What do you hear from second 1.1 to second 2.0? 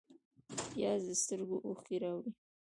سترګو اوښکې